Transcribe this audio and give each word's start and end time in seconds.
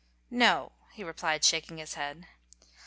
"No," 0.31 0.71
he 0.93 1.03
replied, 1.03 1.45
shaking 1.45 1.77
his 1.77 1.93
head. 1.93 2.25